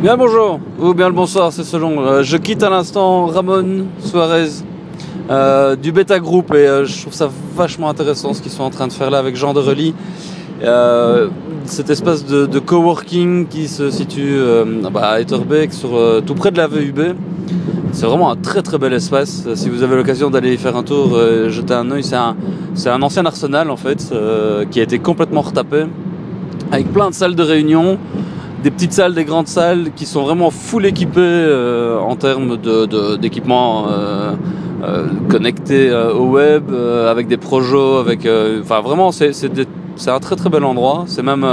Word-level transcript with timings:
Bien 0.00 0.12
le 0.12 0.18
bonjour 0.18 0.60
ou 0.78 0.92
bien 0.92 1.08
le 1.08 1.14
bonsoir, 1.14 1.50
c'est 1.54 1.64
selon. 1.64 2.00
Euh, 2.00 2.22
je 2.22 2.36
quitte 2.36 2.62
à 2.62 2.68
l'instant 2.68 3.26
Ramon 3.26 3.86
Suarez 3.98 4.50
euh, 5.30 5.74
du 5.74 5.90
Beta 5.90 6.18
Group 6.20 6.52
et 6.52 6.68
euh, 6.68 6.84
je 6.84 7.00
trouve 7.00 7.14
ça 7.14 7.30
vachement 7.56 7.88
intéressant 7.88 8.34
ce 8.34 8.42
qu'ils 8.42 8.52
sont 8.52 8.62
en 8.62 8.68
train 8.68 8.88
de 8.88 8.92
faire 8.92 9.10
là 9.10 9.18
avec 9.18 9.36
Jean 9.36 9.54
de 9.54 9.60
Relis. 9.60 9.94
cet 11.64 11.88
espace 11.88 12.26
de, 12.26 12.44
de, 12.44 12.58
coworking 12.58 13.46
qui 13.46 13.68
se 13.68 13.90
situe 13.90 14.36
bah, 14.92 15.12
à 15.12 15.20
Etterbeek, 15.20 15.72
sur, 15.72 15.98
tout 16.26 16.34
près 16.34 16.50
de 16.50 16.58
la 16.58 16.66
VUB. 16.66 17.14
C'est 17.92 18.04
vraiment 18.04 18.30
un 18.30 18.36
très 18.36 18.60
très 18.60 18.76
bel 18.76 18.92
espace. 18.92 19.48
Si 19.54 19.70
vous 19.70 19.82
avez 19.82 19.96
l'occasion 19.96 20.28
d'aller 20.28 20.52
y 20.52 20.58
faire 20.58 20.76
un 20.76 20.82
tour, 20.82 21.18
jeter 21.48 21.72
un 21.72 21.90
oeil, 21.90 22.04
c'est 22.04 22.16
un, 22.16 22.36
un, 22.84 23.02
ancien 23.02 23.24
arsenal 23.24 23.70
en 23.70 23.78
fait 23.78 24.12
qui 24.70 24.78
a 24.78 24.82
été 24.82 24.98
complètement 24.98 25.40
retapé 25.40 25.86
avec 26.70 26.92
plein 26.92 27.08
de 27.08 27.14
salles 27.14 27.34
de 27.34 27.42
réunion 27.42 27.98
des 28.66 28.72
petites 28.72 28.94
salles, 28.94 29.14
des 29.14 29.24
grandes 29.24 29.46
salles 29.46 29.92
qui 29.94 30.06
sont 30.06 30.24
vraiment 30.24 30.50
full 30.50 30.86
équipées 30.86 31.20
euh, 31.20 32.00
en 32.00 32.16
termes 32.16 32.56
d'équipements 33.16 33.86
euh, 33.88 34.32
euh, 34.82 35.06
connectés 35.28 35.94
au 35.94 36.24
web, 36.24 36.64
avec 37.08 37.28
des 37.28 37.36
projets, 37.36 38.00
avec, 38.00 38.28
enfin 38.60 38.80
vraiment 38.80 39.12
c'est 39.12 39.30
un 40.08 40.18
très 40.18 40.34
très 40.34 40.50
bel 40.50 40.64
endroit. 40.64 41.04
C'est 41.06 41.22
même 41.22 41.46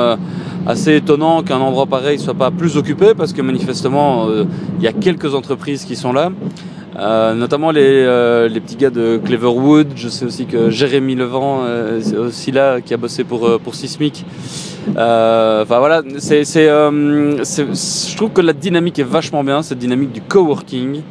assez 0.65 0.95
étonnant 0.95 1.43
qu'un 1.43 1.59
endroit 1.59 1.85
pareil 1.85 2.17
soit 2.17 2.33
pas 2.33 2.49
plus 2.49 2.77
occupé 2.77 3.13
parce 3.15 3.31
que 3.31 3.43
manifestement 3.43 4.25
il 4.79 4.83
y 4.83 4.87
a 4.87 4.93
quelques 4.93 5.35
entreprises 5.35 5.85
qui 5.85 5.95
sont 5.95 6.13
là. 6.13 6.31
Euh, 6.95 7.33
notamment 7.33 7.71
les, 7.71 7.81
euh, 7.81 8.47
les, 8.47 8.59
petits 8.59 8.75
gars 8.75 8.91
de 8.91 9.19
Cleverwood. 9.23 9.93
Je 9.95 10.09
sais 10.09 10.25
aussi 10.25 10.45
que 10.45 10.69
Jérémy 10.69 11.15
Levent 11.15 11.61
euh, 11.63 11.99
est 11.99 12.15
aussi 12.15 12.51
là, 12.51 12.81
qui 12.81 12.93
a 12.93 12.97
bossé 12.97 13.23
pour, 13.23 13.59
pour 13.59 13.73
Sismic. 13.73 14.25
Enfin 14.89 15.79
voilà, 15.79 16.03
c'est, 16.19 16.43
c'est, 16.43 16.67
je 16.67 18.15
trouve 18.15 18.31
que 18.31 18.41
la 18.41 18.53
dynamique 18.53 18.99
est 18.99 19.03
vachement 19.03 19.43
bien, 19.43 19.63
cette 19.63 19.79
dynamique 19.79 20.11
du 20.11 20.21
coworking. 20.21 21.01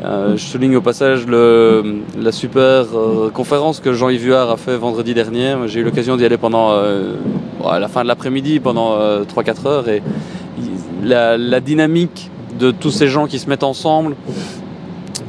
je 0.00 0.36
souligne 0.36 0.76
au 0.76 0.80
passage 0.80 1.26
le, 1.26 1.96
la 2.18 2.32
super 2.32 2.86
conférence 3.34 3.80
que 3.80 3.92
Jean-Yves 3.92 4.22
Vuard 4.22 4.50
a 4.50 4.56
fait 4.56 4.76
vendredi 4.76 5.14
dernier. 5.14 5.56
J'ai 5.66 5.80
eu 5.80 5.84
l'occasion 5.84 6.16
d'y 6.16 6.24
aller 6.24 6.38
pendant 6.38 6.70
à 6.70 7.78
la 7.80 7.88
fin 7.88 8.02
de 8.02 8.08
l'après-midi, 8.08 8.60
pendant 8.60 8.96
3-4 9.24 9.66
heures. 9.66 9.88
Et 9.88 10.00
la, 11.02 11.36
la 11.36 11.60
dynamique 11.60 12.30
de 12.58 12.70
tous 12.70 12.90
ces 12.90 13.08
gens 13.08 13.26
qui 13.26 13.38
se 13.38 13.48
mettent 13.48 13.64
ensemble, 13.64 14.14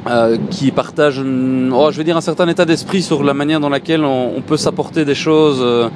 euh, 0.08 0.38
qui 0.50 0.72
partagent, 0.72 1.20
oh, 1.20 1.90
je 1.92 1.98
vais 1.98 2.06
dire, 2.06 2.16
un 2.16 2.22
certain 2.22 2.48
état 2.48 2.64
d'esprit 2.64 3.02
sur 3.02 3.22
la 3.22 3.34
manière 3.34 3.60
dans 3.60 3.68
laquelle 3.68 4.06
on, 4.06 4.42
peut 4.42 4.56
s'apporter 4.56 5.04
des 5.04 5.14
choses 5.14 5.60
euh, 5.62 5.90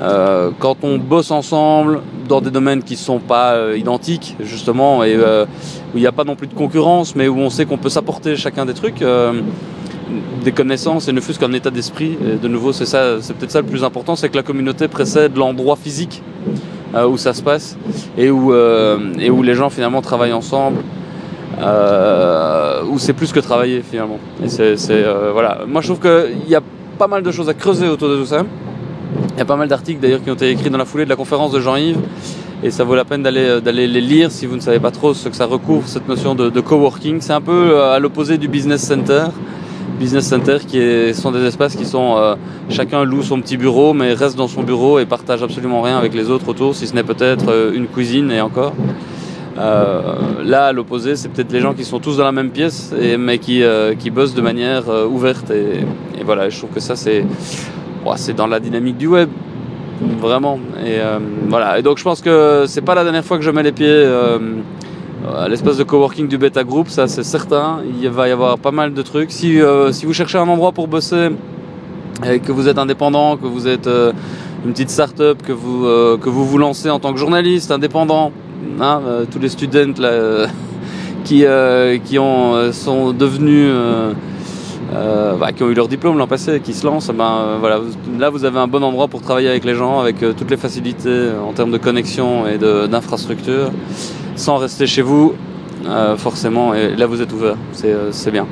euh, 0.00 0.50
quand 0.58 0.78
on 0.82 0.96
bosse 0.96 1.30
ensemble 1.30 2.00
dans 2.26 2.40
des 2.40 2.50
domaines 2.50 2.82
qui 2.82 2.94
ne 2.94 2.98
sont 2.98 3.18
pas 3.18 3.76
identiques, 3.76 4.34
justement, 4.40 5.04
et 5.04 5.16
où 5.18 5.96
il 5.96 6.00
n'y 6.00 6.06
a 6.06 6.12
pas 6.12 6.24
non 6.24 6.36
plus 6.36 6.46
de 6.46 6.54
concurrence, 6.54 7.14
mais 7.14 7.28
où 7.28 7.38
on 7.38 7.50
sait 7.50 7.66
qu'on 7.66 7.76
peut 7.76 7.90
s'apporter 7.90 8.34
chacun 8.34 8.64
des 8.64 8.72
trucs, 8.72 9.04
des 10.42 10.52
connaissances, 10.52 11.08
et 11.08 11.12
ne 11.12 11.20
fût-ce 11.20 11.38
qu'un 11.38 11.52
état 11.52 11.70
d'esprit. 11.70 12.16
de 12.42 12.48
nouveau, 12.48 12.72
c'est 12.72 12.86
ça, 12.86 13.20
c'est 13.20 13.36
peut-être 13.36 13.52
ça 13.52 13.60
le 13.60 13.66
plus 13.66 13.84
important, 13.84 14.16
c'est 14.16 14.30
que 14.30 14.36
la 14.36 14.42
communauté 14.42 14.88
précède 14.88 15.36
l'endroit 15.36 15.76
physique 15.76 16.22
où 16.94 17.18
ça 17.18 17.34
se 17.34 17.42
passe, 17.42 17.76
et 18.16 18.30
où, 18.30 18.54
et 18.54 19.28
où 19.28 19.42
les 19.42 19.54
gens 19.54 19.68
finalement 19.68 20.00
travaillent 20.00 20.32
ensemble. 20.32 20.78
Euh, 21.58 22.82
où 22.88 22.98
c'est 22.98 23.12
plus 23.12 23.32
que 23.32 23.40
travailler 23.40 23.82
finalement. 23.82 24.18
Et 24.42 24.48
c'est, 24.48 24.76
euh, 24.90 25.30
voilà. 25.32 25.60
Moi 25.66 25.80
je 25.80 25.92
trouve 25.92 26.00
qu'il 26.00 26.48
y 26.48 26.54
a 26.54 26.62
pas 26.98 27.06
mal 27.06 27.22
de 27.22 27.30
choses 27.30 27.48
à 27.48 27.54
creuser 27.54 27.88
autour 27.88 28.08
de 28.08 28.16
tout 28.16 28.26
ça. 28.26 28.42
Il 29.34 29.38
y 29.38 29.42
a 29.42 29.44
pas 29.44 29.56
mal 29.56 29.68
d'articles 29.68 30.00
d'ailleurs 30.00 30.22
qui 30.22 30.30
ont 30.30 30.34
été 30.34 30.50
écrits 30.50 30.70
dans 30.70 30.78
la 30.78 30.84
foulée 30.84 31.04
de 31.04 31.10
la 31.10 31.16
conférence 31.16 31.52
de 31.52 31.60
Jean-Yves 31.60 31.98
et 32.62 32.70
ça 32.70 32.84
vaut 32.84 32.94
la 32.94 33.04
peine 33.04 33.22
d'aller, 33.22 33.46
euh, 33.46 33.60
d'aller 33.60 33.86
les 33.86 34.00
lire 34.00 34.30
si 34.30 34.46
vous 34.46 34.56
ne 34.56 34.60
savez 34.60 34.80
pas 34.80 34.90
trop 34.90 35.14
ce 35.14 35.28
que 35.28 35.36
ça 35.36 35.46
recouvre, 35.46 35.86
cette 35.86 36.08
notion 36.08 36.34
de, 36.34 36.60
coworking. 36.60 37.20
C'est 37.20 37.32
un 37.32 37.40
peu 37.40 37.80
à 37.82 37.98
l'opposé 37.98 38.38
du 38.38 38.48
business 38.48 38.82
center. 38.82 39.26
Business 39.98 40.26
center 40.26 40.58
qui 40.66 41.14
sont 41.14 41.30
des 41.30 41.44
espaces 41.44 41.76
qui 41.76 41.86
sont 41.86 42.36
chacun 42.68 43.04
loue 43.04 43.22
son 43.22 43.40
petit 43.40 43.56
bureau 43.56 43.94
mais 43.94 44.12
reste 44.12 44.36
dans 44.36 44.48
son 44.48 44.64
bureau 44.64 44.98
et 44.98 45.06
partage 45.06 45.44
absolument 45.44 45.82
rien 45.82 45.98
avec 45.98 46.14
les 46.14 46.30
autres 46.30 46.48
autour 46.48 46.74
si 46.74 46.88
ce 46.88 46.94
n'est 46.94 47.04
peut-être 47.04 47.72
une 47.72 47.86
cuisine 47.86 48.32
et 48.32 48.40
encore. 48.40 48.72
Euh, 49.56 50.42
là, 50.44 50.66
à 50.66 50.72
l'opposé, 50.72 51.16
c'est 51.16 51.28
peut-être 51.28 51.52
les 51.52 51.60
gens 51.60 51.74
qui 51.74 51.84
sont 51.84 52.00
tous 52.00 52.16
dans 52.16 52.24
la 52.24 52.32
même 52.32 52.50
pièce, 52.50 52.92
et, 53.00 53.16
mais 53.16 53.38
qui, 53.38 53.62
euh, 53.62 53.94
qui 53.94 54.10
bossent 54.10 54.34
de 54.34 54.40
manière 54.40 54.88
euh, 54.88 55.06
ouverte. 55.06 55.50
Et, 55.50 55.84
voilà, 56.24 56.48
je 56.48 56.58
trouve 56.58 56.70
que 56.70 56.80
ça, 56.80 56.96
c'est 56.96 57.24
c'est 58.16 58.34
dans 58.34 58.46
la 58.46 58.60
dynamique 58.60 58.98
du 58.98 59.06
web, 59.06 59.30
vraiment. 60.20 60.58
Et 60.84 60.98
voilà. 61.48 61.78
Et 61.78 61.82
donc, 61.82 61.96
je 61.98 62.04
pense 62.04 62.20
que 62.20 62.64
c'est 62.66 62.82
pas 62.82 62.94
la 62.94 63.02
dernière 63.02 63.24
fois 63.24 63.38
que 63.38 63.42
je 63.42 63.50
mets 63.50 63.62
les 63.62 63.72
pieds 63.72 64.06
à 65.34 65.48
l'espace 65.48 65.78
de 65.78 65.84
coworking 65.84 66.28
du 66.28 66.36
Beta 66.36 66.64
Group, 66.64 66.88
ça 66.88 67.08
c'est 67.08 67.22
certain. 67.22 67.80
Il 68.02 68.08
va 68.10 68.28
y 68.28 68.30
avoir 68.30 68.58
pas 68.58 68.72
mal 68.72 68.92
de 68.92 69.02
trucs. 69.02 69.30
Si, 69.32 69.58
si 69.92 70.06
vous 70.06 70.12
cherchez 70.12 70.36
un 70.36 70.48
endroit 70.48 70.72
pour 70.72 70.86
bosser, 70.86 71.30
et 72.26 72.40
que 72.40 72.52
vous 72.52 72.68
êtes 72.68 72.76
indépendant, 72.76 73.38
que 73.38 73.46
vous 73.46 73.68
êtes 73.68 73.88
une 73.88 74.72
petite 74.72 74.90
start-up, 74.90 75.42
que 75.42 75.52
vous, 75.52 75.84
que 76.18 76.28
vous 76.28 76.44
vous 76.44 76.58
lancez 76.58 76.90
en 76.90 77.00
tant 77.00 77.12
que 77.14 77.18
journaliste 77.18 77.70
indépendant, 77.70 78.32
Hein, 78.80 79.02
euh, 79.06 79.24
tous 79.30 79.38
les 79.38 79.48
students 79.48 79.94
euh, 80.00 80.48
qui, 81.24 81.44
euh, 81.44 81.98
qui 81.98 82.18
ont, 82.18 82.72
sont 82.72 83.12
devenus, 83.12 83.70
bah, 84.92 85.52
qui 85.52 85.62
ont 85.62 85.70
eu 85.70 85.74
leur 85.74 85.88
diplôme 85.88 86.18
l'an 86.18 86.26
passé, 86.26 86.60
qui 86.60 86.74
se 86.74 86.84
lancent, 86.84 87.10
ben, 87.10 87.56
voilà, 87.60 87.80
là 88.18 88.30
vous 88.30 88.44
avez 88.44 88.58
un 88.58 88.66
bon 88.66 88.82
endroit 88.82 89.08
pour 89.08 89.22
travailler 89.22 89.48
avec 89.48 89.64
les 89.64 89.74
gens, 89.74 90.00
avec 90.00 90.18
toutes 90.18 90.50
les 90.50 90.56
facilités 90.56 91.30
en 91.46 91.52
termes 91.52 91.70
de 91.70 91.78
connexion 91.78 92.46
et 92.46 92.58
d'infrastructure, 92.58 93.70
sans 94.36 94.56
rester 94.56 94.86
chez 94.86 95.02
vous, 95.02 95.34
forcément, 96.16 96.74
et 96.74 96.94
là 96.94 97.06
vous 97.06 97.22
êtes 97.22 97.32
ouvert, 97.32 97.56
c'est 97.72 98.30
bien. 98.30 98.46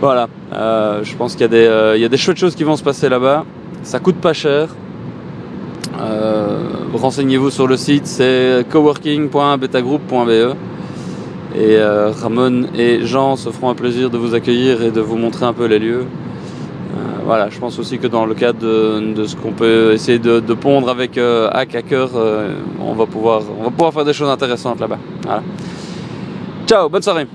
Voilà, 0.00 0.28
je 0.52 1.14
pense 1.16 1.36
qu'il 1.36 1.46
y, 1.46 2.00
y, 2.00 2.04
a 2.04 2.08
des 2.08 2.16
chouettes 2.16 2.38
choses 2.38 2.54
qui 2.54 2.64
vont 2.64 2.76
se 2.76 2.84
passer 2.84 3.08
là-bas. 3.08 3.44
Ça 3.82 4.00
coûte 4.00 4.16
pas 4.16 4.32
cher. 4.32 4.68
Euh, 6.00 6.58
renseignez-vous 6.94 7.50
sur 7.50 7.66
le 7.66 7.76
site, 7.76 8.06
c'est 8.06 8.64
coworking.betagroup.be. 8.70 10.54
Et 11.56 11.76
euh, 11.76 12.10
Ramon 12.10 12.66
et 12.76 13.04
Jean 13.06 13.36
se 13.36 13.50
feront 13.50 13.70
un 13.70 13.74
plaisir 13.74 14.10
de 14.10 14.18
vous 14.18 14.34
accueillir 14.34 14.82
et 14.82 14.90
de 14.90 15.00
vous 15.00 15.16
montrer 15.16 15.46
un 15.46 15.52
peu 15.52 15.66
les 15.66 15.78
lieux. 15.78 16.04
Euh, 16.04 17.00
voilà, 17.24 17.48
je 17.50 17.58
pense 17.58 17.78
aussi 17.78 17.98
que 17.98 18.06
dans 18.06 18.26
le 18.26 18.34
cadre 18.34 18.60
de, 18.60 19.24
ce 19.24 19.34
qu'on 19.34 19.52
peut 19.52 19.92
essayer 19.92 20.18
de, 20.18 20.40
pondre 20.54 20.88
avec 20.88 21.18
Hack 21.18 21.74
Hacker, 21.74 22.10
on, 22.80 22.94
va 22.94 23.06
pouvoir, 23.06 23.42
on 23.58 23.64
va 23.64 23.70
pouvoir 23.70 23.92
faire 23.92 24.04
des 24.04 24.12
choses 24.12 24.30
intéressantes 24.30 24.80
là-bas. 24.80 24.98
Ciao, 26.66 26.88
bonne 26.88 27.02
soirée 27.02 27.26